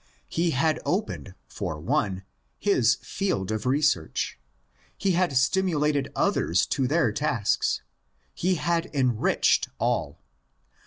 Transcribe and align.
He 0.29 0.49
had 0.49 0.79
opened 0.83 1.35
for 1.47 1.79
one 1.79 2.23
his 2.57 2.95
field 3.03 3.51
of 3.51 3.67
research; 3.67 4.39
he 4.97 5.11
had 5.11 5.37
stimulated 5.37 6.11
others 6.15 6.65
to 6.73 6.87
their 6.87 7.11
tasks; 7.11 7.83
he 8.33 8.55
had 8.55 8.89
enriched 8.95 9.69
all. 9.77 10.17